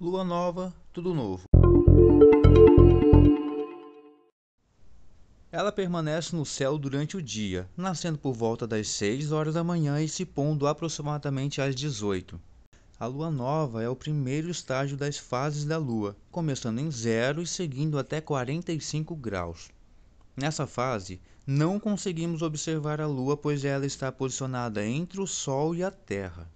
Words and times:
Lua 0.00 0.22
nova, 0.22 0.72
tudo 0.92 1.12
novo. 1.12 1.42
Ela 5.50 5.72
permanece 5.72 6.36
no 6.36 6.46
céu 6.46 6.78
durante 6.78 7.16
o 7.16 7.22
dia, 7.22 7.68
nascendo 7.76 8.16
por 8.16 8.32
volta 8.32 8.64
das 8.64 8.86
6 8.90 9.32
horas 9.32 9.54
da 9.54 9.64
manhã 9.64 10.00
e 10.00 10.08
se 10.08 10.24
pondo 10.24 10.68
aproximadamente 10.68 11.60
às 11.60 11.74
18. 11.74 12.40
A 13.00 13.06
lua 13.06 13.28
nova 13.28 13.82
é 13.82 13.88
o 13.88 13.96
primeiro 13.96 14.48
estágio 14.48 14.96
das 14.96 15.18
fases 15.18 15.64
da 15.64 15.78
lua, 15.78 16.16
começando 16.30 16.78
em 16.78 16.92
zero 16.92 17.42
e 17.42 17.46
seguindo 17.48 17.98
até 17.98 18.20
45 18.20 19.16
graus. 19.16 19.68
Nessa 20.36 20.64
fase, 20.64 21.20
não 21.44 21.80
conseguimos 21.80 22.40
observar 22.40 23.00
a 23.00 23.06
lua 23.08 23.36
pois 23.36 23.64
ela 23.64 23.84
está 23.84 24.12
posicionada 24.12 24.86
entre 24.86 25.20
o 25.20 25.26
sol 25.26 25.74
e 25.74 25.82
a 25.82 25.90
terra 25.90 26.48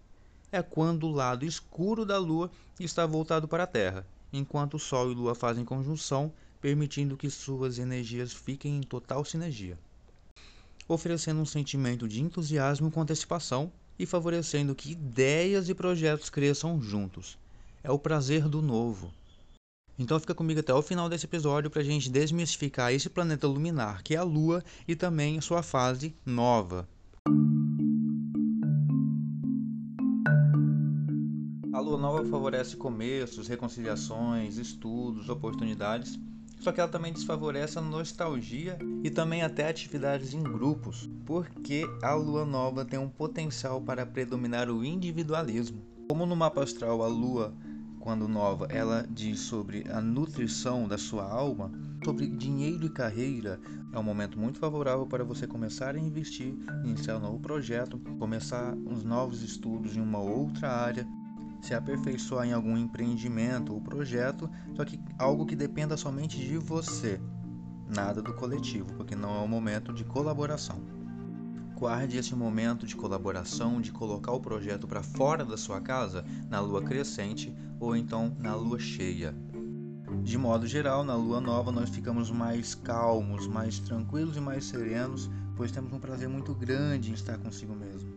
é 0.53 0.62
quando 0.62 1.07
o 1.07 1.11
lado 1.11 1.46
escuro 1.46 2.05
da 2.05 2.19
Lua 2.19 2.50
está 2.79 3.07
voltado 3.07 3.48
para 3.48 3.64
a 3.64 3.66
Terra, 3.66 4.07
enquanto 4.30 4.75
o 4.75 4.79
Sol 4.79 5.10
e 5.10 5.15
Lua 5.15 5.34
fazem 5.34 5.65
conjunção, 5.65 6.30
permitindo 6.60 7.16
que 7.16 7.30
suas 7.30 7.79
energias 7.79 8.34
fiquem 8.34 8.77
em 8.77 8.83
total 8.83 9.24
sinergia, 9.24 9.79
oferecendo 10.87 11.41
um 11.41 11.46
sentimento 11.46 12.07
de 12.07 12.20
entusiasmo 12.20 12.91
com 12.91 13.01
antecipação 13.01 13.73
e 13.98 14.05
favorecendo 14.05 14.74
que 14.74 14.93
ideias 14.93 15.69
e 15.69 15.74
projetos 15.74 16.29
cresçam 16.29 16.80
juntos. 16.80 17.38
É 17.82 17.91
o 17.91 17.98
prazer 17.98 18.48
do 18.48 18.60
novo. 18.60 19.12
Então 19.98 20.19
fica 20.21 20.34
comigo 20.34 20.60
até 20.60 20.73
o 20.73 20.82
final 20.82 21.09
desse 21.09 21.27
episódio 21.27 21.71
para 21.71 21.80
a 21.80 21.84
gente 21.84 22.10
desmistificar 22.10 22.93
esse 22.93 23.10
planeta 23.10 23.46
luminar 23.46 24.02
que 24.02 24.15
é 24.15 24.19
a 24.19 24.23
Lua 24.23 24.62
e 24.87 24.95
também 24.95 25.41
sua 25.41 25.62
fase 25.62 26.15
nova. 26.24 26.88
Nova 32.02 32.24
favorece 32.24 32.77
começos, 32.77 33.47
reconciliações, 33.47 34.59
estudos, 34.59 35.29
oportunidades, 35.29 36.19
só 36.59 36.73
que 36.73 36.80
ela 36.80 36.91
também 36.91 37.13
desfavorece 37.13 37.79
a 37.79 37.80
nostalgia 37.80 38.76
e 39.04 39.10
também 39.10 39.43
até 39.43 39.68
atividades 39.68 40.35
em 40.35 40.43
grupos, 40.43 41.09
porque 41.24 41.88
a 42.02 42.13
lua 42.15 42.45
nova 42.45 42.85
tem 42.85 42.99
um 42.99 43.09
potencial 43.09 43.80
para 43.80 44.04
predominar 44.04 44.68
o 44.68 44.85
individualismo. 44.85 45.80
Como 46.09 46.26
no 46.26 46.35
mapa 46.35 46.65
astral 46.65 47.04
a 47.04 47.07
lua, 47.07 47.54
quando 48.01 48.26
nova, 48.26 48.66
ela 48.69 49.07
diz 49.09 49.38
sobre 49.38 49.85
a 49.88 50.01
nutrição 50.01 50.88
da 50.88 50.98
sua 50.98 51.23
alma, 51.23 51.71
sobre 52.04 52.26
dinheiro 52.26 52.87
e 52.87 52.91
carreira, 52.91 53.60
é 53.93 53.98
um 53.98 54.02
momento 54.02 54.37
muito 54.37 54.59
favorável 54.59 55.07
para 55.07 55.23
você 55.23 55.46
começar 55.46 55.95
a 55.95 56.01
investir, 56.01 56.52
iniciar 56.85 57.19
um 57.19 57.21
novo 57.21 57.38
projeto, 57.38 58.01
começar 58.19 58.74
os 58.87 59.04
novos 59.04 59.41
estudos 59.43 59.96
em 59.96 60.01
uma 60.01 60.19
outra 60.19 60.69
área 60.69 61.07
se 61.63 61.74
aperfeiçoar 61.74 62.46
em 62.46 62.52
algum 62.52 62.77
empreendimento 62.77 63.73
ou 63.73 63.80
projeto, 63.80 64.50
só 64.75 64.84
que 64.84 65.00
algo 65.16 65.47
que 65.47 65.55
dependa 65.55 65.97
somente 65.97 66.37
de 66.37 66.59
você, 66.59 67.21
nada 67.88 68.21
do 68.21 68.34
coletivo, 68.34 68.93
porque 68.94 69.15
não 69.15 69.37
é 69.37 69.38
um 69.38 69.49
momento 69.49 69.93
de 69.93 70.04
colaboração. 70.04 70.82
Guarde 71.77 72.16
esse 72.16 72.34
momento 72.34 72.87
de 72.87 72.97
colaboração, 72.97 73.81
de 73.81 73.93
colocar 73.93 74.32
o 74.32 74.41
projeto 74.41 74.87
para 74.87 75.03
fora 75.03 75.44
da 75.44 75.56
sua 75.56 75.81
casa 75.81 76.25
na 76.49 76.60
lua 76.60 76.82
crescente 76.82 77.54
ou 77.81 77.97
então 77.97 78.37
na 78.38 78.54
lua 78.54 78.78
cheia. 78.78 79.34
De 80.22 80.37
modo 80.37 80.66
geral, 80.66 81.04
na 81.04 81.15
lua 81.15 81.41
nova 81.41 81.72
nós 81.72 81.91
ficamos 81.91 82.31
mais 82.31 82.75
calmos, 82.75 83.47
mais 83.47 83.78
tranquilos 83.78 84.37
e 84.37 84.41
mais 84.41 84.65
serenos, 84.65 85.31
pois 85.56 85.72
temos 85.72 85.93
um 85.93 85.99
prazer 85.99 86.28
muito 86.28 86.54
grande 86.54 87.10
em 87.10 87.15
estar 87.15 87.38
consigo 87.38 87.75
mesmo. 87.75 88.12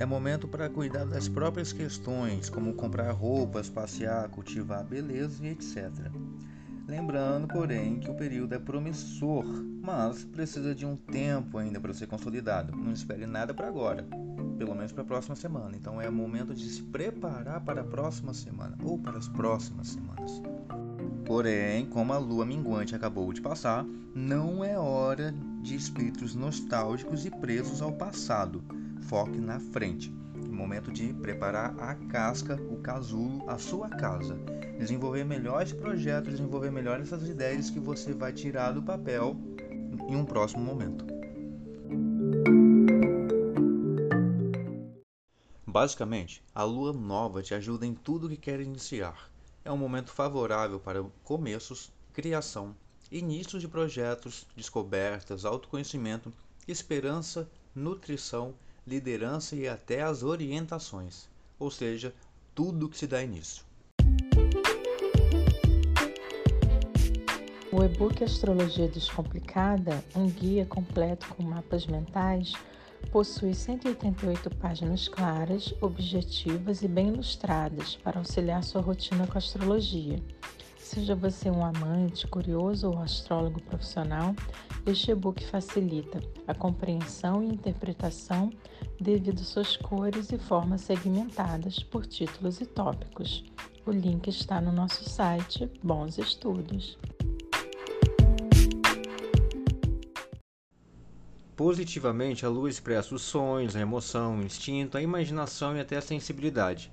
É 0.00 0.06
momento 0.06 0.48
para 0.48 0.66
cuidar 0.70 1.04
das 1.04 1.28
próprias 1.28 1.74
questões, 1.74 2.48
como 2.48 2.72
comprar 2.72 3.10
roupas, 3.10 3.68
passear, 3.68 4.30
cultivar 4.30 4.82
beleza 4.82 5.44
e 5.44 5.50
etc. 5.50 5.90
Lembrando, 6.88 7.46
porém, 7.46 8.00
que 8.00 8.10
o 8.10 8.14
período 8.14 8.54
é 8.54 8.58
promissor, 8.58 9.44
mas 9.44 10.24
precisa 10.24 10.74
de 10.74 10.86
um 10.86 10.96
tempo 10.96 11.58
ainda 11.58 11.78
para 11.78 11.92
ser 11.92 12.06
consolidado. 12.06 12.74
Não 12.74 12.92
espere 12.92 13.26
nada 13.26 13.52
para 13.52 13.68
agora, 13.68 14.06
pelo 14.56 14.74
menos 14.74 14.90
para 14.90 15.02
a 15.02 15.06
próxima 15.06 15.36
semana. 15.36 15.76
Então 15.76 16.00
é 16.00 16.08
momento 16.08 16.54
de 16.54 16.66
se 16.66 16.82
preparar 16.82 17.60
para 17.60 17.82
a 17.82 17.84
próxima 17.84 18.32
semana 18.32 18.78
ou 18.82 18.98
para 18.98 19.18
as 19.18 19.28
próximas 19.28 19.88
semanas. 19.88 20.40
Porém, 21.26 21.84
como 21.84 22.14
a 22.14 22.18
lua 22.18 22.46
minguante 22.46 22.94
acabou 22.96 23.30
de 23.34 23.42
passar, 23.42 23.84
não 24.14 24.64
é 24.64 24.78
hora 24.78 25.34
de 25.60 25.74
espíritos 25.74 26.34
nostálgicos 26.34 27.26
e 27.26 27.30
presos 27.30 27.82
ao 27.82 27.92
passado 27.92 28.64
foque 29.02 29.38
na 29.38 29.58
frente. 29.58 30.10
Momento 30.50 30.92
de 30.92 31.12
preparar 31.12 31.74
a 31.78 31.94
casca, 31.94 32.60
o 32.70 32.76
casulo, 32.78 33.48
a 33.48 33.58
sua 33.58 33.88
casa. 33.88 34.36
Desenvolver 34.78 35.24
melhor 35.24 35.62
esse 35.62 35.74
projeto, 35.74 36.30
desenvolver 36.30 36.70
melhor 36.70 37.00
essas 37.00 37.28
ideias 37.28 37.70
que 37.70 37.80
você 37.80 38.12
vai 38.12 38.32
tirar 38.32 38.72
do 38.72 38.82
papel 38.82 39.36
em 40.08 40.16
um 40.16 40.24
próximo 40.24 40.62
momento. 40.62 41.04
Basicamente, 45.66 46.42
a 46.52 46.64
lua 46.64 46.92
nova 46.92 47.42
te 47.42 47.54
ajuda 47.54 47.86
em 47.86 47.94
tudo 47.94 48.28
que 48.28 48.36
quer 48.36 48.60
iniciar. 48.60 49.30
É 49.64 49.70
um 49.70 49.76
momento 49.76 50.10
favorável 50.10 50.80
para 50.80 51.02
começos, 51.22 51.92
criação, 52.12 52.74
início 53.10 53.58
de 53.58 53.68
projetos, 53.68 54.46
descobertas, 54.56 55.44
autoconhecimento, 55.44 56.32
esperança, 56.66 57.48
nutrição 57.74 58.54
liderança 58.90 59.54
e 59.54 59.68
até 59.68 60.02
as 60.02 60.24
orientações, 60.24 61.28
ou 61.60 61.70
seja, 61.70 62.12
tudo 62.52 62.88
que 62.88 62.98
se 62.98 63.06
dá 63.06 63.22
início. 63.22 63.64
O 67.72 67.84
e-book 67.84 68.24
Astrologia 68.24 68.88
Descomplicada, 68.88 70.04
um 70.16 70.28
guia 70.28 70.66
completo 70.66 71.28
com 71.28 71.44
mapas 71.44 71.86
mentais, 71.86 72.52
possui 73.12 73.54
188 73.54 74.50
páginas 74.56 75.06
claras, 75.06 75.72
objetivas 75.80 76.82
e 76.82 76.88
bem 76.88 77.08
ilustradas 77.10 77.94
para 77.94 78.18
auxiliar 78.18 78.64
sua 78.64 78.82
rotina 78.82 79.24
com 79.24 79.34
a 79.34 79.38
astrologia. 79.38 80.20
Seja 80.92 81.14
você 81.14 81.48
um 81.48 81.64
amante, 81.64 82.26
curioso 82.26 82.90
ou 82.90 82.98
astrólogo 82.98 83.62
profissional, 83.62 84.34
este 84.84 85.12
e-book 85.12 85.46
facilita 85.46 86.20
a 86.48 86.52
compreensão 86.52 87.44
e 87.44 87.46
interpretação 87.46 88.50
devido 89.00 89.38
suas 89.38 89.76
cores 89.76 90.32
e 90.32 90.38
formas 90.38 90.80
segmentadas 90.80 91.80
por 91.80 92.04
títulos 92.06 92.60
e 92.60 92.66
tópicos. 92.66 93.44
O 93.86 93.92
link 93.92 94.26
está 94.26 94.60
no 94.60 94.72
nosso 94.72 95.08
site. 95.08 95.70
Bons 95.80 96.18
estudos! 96.18 96.98
Positivamente, 101.54 102.44
a 102.44 102.48
lua 102.48 102.68
expressa 102.68 103.14
os 103.14 103.22
sonhos, 103.22 103.76
a 103.76 103.80
emoção, 103.80 104.40
o 104.40 104.42
instinto, 104.42 104.98
a 104.98 105.02
imaginação 105.02 105.76
e 105.76 105.80
até 105.80 105.96
a 105.96 106.02
sensibilidade. 106.02 106.90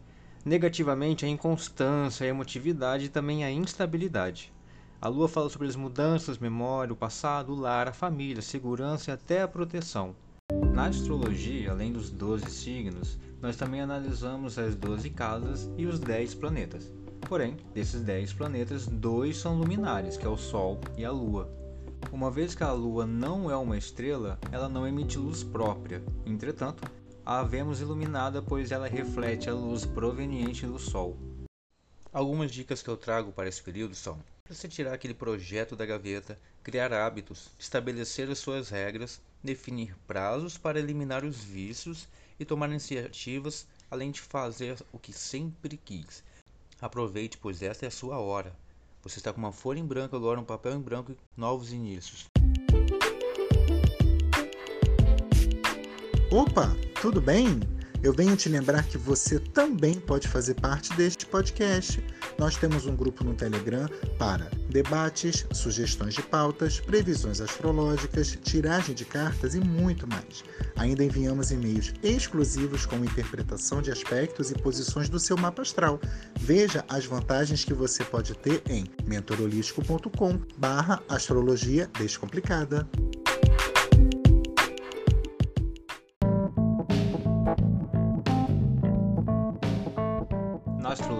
Negativamente, 0.47 1.25
a 1.25 1.27
inconstância, 1.27 2.25
a 2.25 2.29
emotividade 2.29 3.03
e 3.03 3.09
também 3.09 3.43
a 3.43 3.51
instabilidade. 3.51 4.53
A 5.01 5.09
lua 5.09 5.27
fala 5.27 5.49
sobre 5.49 5.67
as 5.67 5.75
mudanças, 5.75 6.37
memória, 6.37 6.93
o 6.93 6.95
passado, 6.95 7.51
o 7.51 7.59
lar, 7.59 7.89
a 7.89 7.91
família, 7.91 8.39
a 8.39 8.41
segurança 8.41 9.11
e 9.11 9.13
até 9.13 9.41
a 9.41 9.47
proteção. 9.49 10.15
Na 10.73 10.85
astrologia, 10.85 11.71
além 11.71 11.91
dos 11.91 12.09
12 12.09 12.49
signos, 12.49 13.19
nós 13.41 13.57
também 13.57 13.81
analisamos 13.81 14.57
as 14.57 14.73
12 14.73 15.09
casas 15.09 15.69
e 15.77 15.85
os 15.85 15.99
10 15.99 16.35
planetas. 16.35 16.89
Porém, 17.27 17.57
desses 17.73 17.99
10 17.99 18.31
planetas, 18.31 18.87
dois 18.87 19.35
são 19.35 19.59
luminares, 19.59 20.15
que 20.15 20.25
é 20.25 20.29
o 20.29 20.37
Sol 20.37 20.79
e 20.97 21.03
a 21.03 21.11
Lua. 21.11 21.51
Uma 22.09 22.31
vez 22.31 22.55
que 22.55 22.63
a 22.63 22.71
Lua 22.71 23.05
não 23.05 23.51
é 23.51 23.57
uma 23.57 23.77
estrela, 23.77 24.39
ela 24.49 24.69
não 24.69 24.87
emite 24.87 25.17
luz 25.17 25.43
própria. 25.43 26.01
Entretanto, 26.25 26.89
a 27.29 27.43
vemos 27.43 27.81
iluminada 27.81 28.41
pois 28.41 28.71
ela 28.71 28.87
reflete 28.87 29.49
a 29.49 29.53
luz 29.53 29.85
proveniente 29.85 30.65
do 30.65 30.79
Sol. 30.79 31.17
Algumas 32.13 32.49
dicas 32.49 32.81
que 32.81 32.87
eu 32.87 32.95
trago 32.95 33.33
para 33.33 33.49
esse 33.49 33.61
período 33.61 33.93
são: 33.93 34.17
para 34.45 34.55
você 34.55 34.65
tirar 34.65 34.93
aquele 34.93 35.13
projeto 35.13 35.75
da 35.75 35.85
gaveta, 35.85 36.39
criar 36.63 36.93
hábitos, 36.93 37.49
estabelecer 37.59 38.29
as 38.29 38.39
suas 38.39 38.69
regras, 38.69 39.19
definir 39.43 39.93
prazos 40.07 40.57
para 40.57 40.79
eliminar 40.79 41.25
os 41.25 41.43
vícios 41.43 42.07
e 42.39 42.45
tomar 42.45 42.69
iniciativas, 42.69 43.67
além 43.91 44.09
de 44.09 44.21
fazer 44.21 44.77
o 44.93 44.97
que 44.97 45.11
sempre 45.11 45.75
quis. 45.75 46.23
Aproveite, 46.79 47.37
pois 47.37 47.61
esta 47.61 47.83
é 47.83 47.89
a 47.89 47.91
sua 47.91 48.19
hora. 48.19 48.55
Você 49.03 49.19
está 49.19 49.33
com 49.33 49.39
uma 49.39 49.51
folha 49.51 49.79
em 49.79 49.85
branco 49.85 50.15
agora, 50.15 50.39
um 50.39 50.45
papel 50.45 50.75
em 50.75 50.81
branco 50.81 51.11
e 51.11 51.17
novos 51.35 51.73
inícios. 51.73 52.25
Opa, 56.31 56.75
tudo 57.01 57.19
bem? 57.21 57.59
Eu 58.03 58.13
venho 58.13 58.35
te 58.35 58.47
lembrar 58.47 58.83
que 58.83 58.95
você 58.97 59.39
também 59.39 59.95
pode 59.95 60.27
fazer 60.27 60.53
parte 60.55 60.93
deste 60.93 61.25
podcast. 61.25 62.03
Nós 62.37 62.55
temos 62.55 62.85
um 62.85 62.95
grupo 62.95 63.23
no 63.23 63.33
Telegram 63.33 63.89
para 64.19 64.51
debates, 64.69 65.47
sugestões 65.51 66.13
de 66.13 66.21
pautas, 66.21 66.79
previsões 66.79 67.41
astrológicas, 67.41 68.37
tiragem 68.43 68.93
de 68.93 69.03
cartas 69.03 69.55
e 69.55 69.59
muito 69.59 70.05
mais. 70.07 70.43
Ainda 70.75 71.03
enviamos 71.03 71.49
e-mails 71.51 71.91
exclusivos 72.03 72.85
com 72.85 72.97
interpretação 72.97 73.81
de 73.81 73.91
aspectos 73.91 74.51
e 74.51 74.55
posições 74.55 75.09
do 75.09 75.19
seu 75.19 75.35
mapa 75.35 75.63
astral. 75.63 75.99
Veja 76.39 76.85
as 76.87 77.05
vantagens 77.05 77.65
que 77.65 77.73
você 77.73 78.03
pode 78.03 78.35
ter 78.35 78.61
em 78.69 78.85
mentorolístico.com/astrologia 79.07 81.89
descomplicada. 81.97 82.87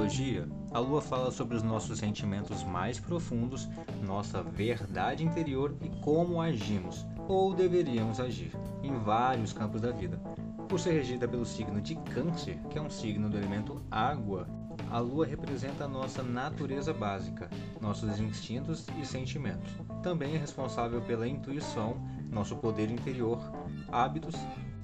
Na 0.07 0.09
astrologia, 0.09 0.47
a 0.71 0.79
lua 0.79 1.01
fala 1.01 1.31
sobre 1.31 1.57
os 1.57 1.63
nossos 1.63 1.99
sentimentos 1.99 2.63
mais 2.63 2.97
profundos, 2.97 3.67
nossa 4.05 4.41
verdade 4.41 5.21
interior 5.21 5.75
e 5.81 5.89
como 5.99 6.41
agimos, 6.41 7.05
ou 7.27 7.53
deveríamos 7.53 8.17
agir, 8.17 8.53
em 8.81 8.93
vários 8.99 9.51
campos 9.51 9.81
da 9.81 9.91
vida. 9.91 10.17
Por 10.69 10.79
ser 10.79 10.93
regida 10.93 11.27
pelo 11.27 11.45
signo 11.45 11.81
de 11.81 11.95
Câncer, 11.95 12.57
que 12.69 12.79
é 12.79 12.81
um 12.81 12.89
signo 12.89 13.29
do 13.29 13.37
elemento 13.37 13.81
água, 13.91 14.47
a 14.89 14.99
lua 14.99 15.25
representa 15.25 15.83
a 15.83 15.89
nossa 15.89 16.23
natureza 16.23 16.93
básica, 16.93 17.49
nossos 17.81 18.17
instintos 18.17 18.87
e 18.97 19.05
sentimentos. 19.05 19.73
Também 20.01 20.35
é 20.35 20.37
responsável 20.37 21.01
pela 21.01 21.27
intuição, 21.27 21.97
nosso 22.31 22.55
poder 22.55 22.89
interior, 22.89 23.41
hábitos, 23.91 24.35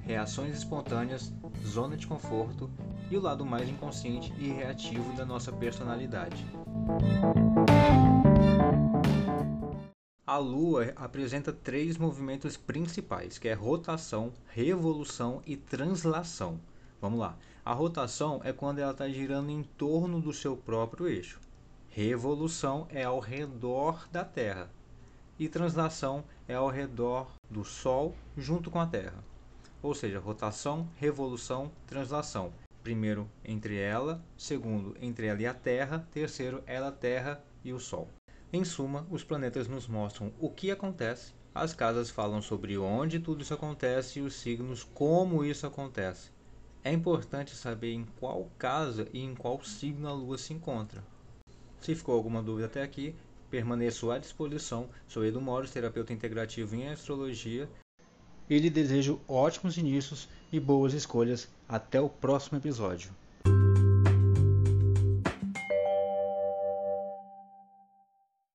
reações 0.01 0.57
espontâneas, 0.57 1.33
zona 1.65 1.95
de 1.95 2.07
conforto 2.07 2.69
e 3.13 3.17
o 3.17 3.21
lado 3.21 3.45
mais 3.45 3.69
inconsciente 3.69 4.33
e 4.39 4.47
reativo 4.47 5.13
da 5.13 5.23
nossa 5.23 5.51
personalidade. 5.51 6.43
A 10.25 10.37
Lua 10.37 10.91
apresenta 10.95 11.53
três 11.53 11.95
movimentos 11.95 12.57
principais, 12.57 13.37
que 13.37 13.47
é 13.47 13.53
rotação, 13.53 14.33
revolução 14.47 15.43
e 15.45 15.55
translação. 15.55 16.59
Vamos 16.99 17.19
lá. 17.19 17.37
A 17.63 17.71
rotação 17.71 18.41
é 18.43 18.51
quando 18.51 18.79
ela 18.79 18.93
está 18.93 19.07
girando 19.07 19.51
em 19.51 19.61
torno 19.61 20.19
do 20.19 20.33
seu 20.33 20.57
próprio 20.57 21.07
eixo. 21.07 21.39
Revolução 21.91 22.87
é 22.89 23.03
ao 23.03 23.19
redor 23.19 24.07
da 24.11 24.25
Terra. 24.25 24.71
E 25.37 25.47
translação 25.47 26.23
é 26.47 26.55
ao 26.55 26.69
redor 26.69 27.27
do 27.47 27.63
Sol 27.63 28.15
junto 28.35 28.71
com 28.71 28.79
a 28.79 28.87
Terra. 28.87 29.23
Ou 29.83 29.93
seja, 29.93 30.19
rotação, 30.19 30.87
revolução, 30.97 31.69
translação 31.85 32.51
primeiro 32.83 33.29
entre 33.43 33.77
ela, 33.77 34.23
segundo 34.37 34.95
entre 35.01 35.27
ela 35.27 35.41
e 35.41 35.47
a 35.47 35.53
Terra, 35.53 36.07
terceiro 36.11 36.61
ela, 36.67 36.91
Terra 36.91 37.43
e 37.63 37.71
o 37.71 37.79
Sol. 37.79 38.09
Em 38.51 38.63
suma, 38.63 39.07
os 39.09 39.23
planetas 39.23 39.67
nos 39.67 39.87
mostram 39.87 40.31
o 40.39 40.49
que 40.49 40.69
acontece, 40.69 41.33
as 41.55 41.73
casas 41.73 42.09
falam 42.09 42.41
sobre 42.41 42.77
onde 42.77 43.19
tudo 43.19 43.41
isso 43.41 43.53
acontece 43.53 44.19
e 44.19 44.21
os 44.21 44.35
signos 44.35 44.83
como 44.83 45.45
isso 45.45 45.65
acontece. 45.65 46.31
É 46.83 46.91
importante 46.91 47.55
saber 47.55 47.93
em 47.93 48.05
qual 48.19 48.49
casa 48.57 49.07
e 49.13 49.21
em 49.21 49.33
qual 49.33 49.63
signo 49.63 50.07
a 50.07 50.13
Lua 50.13 50.37
se 50.37 50.53
encontra. 50.53 51.03
Se 51.79 51.95
ficou 51.95 52.15
alguma 52.15 52.43
dúvida 52.43 52.65
até 52.65 52.81
aqui, 52.81 53.15
permaneço 53.49 54.09
à 54.09 54.17
disposição. 54.17 54.89
Sou 55.07 55.23
Edu 55.23 55.39
Moros, 55.39 55.71
terapeuta 55.71 56.11
integrativo 56.11 56.75
em 56.75 56.89
astrologia 56.89 57.69
e 58.49 58.59
lhe 58.59 58.69
desejo 58.69 59.19
ótimos 59.27 59.77
inícios 59.77 60.27
e 60.51 60.59
boas 60.59 60.93
escolhas. 60.93 61.47
Até 61.67 61.99
o 61.99 62.09
próximo 62.09 62.57
episódio. 62.57 63.11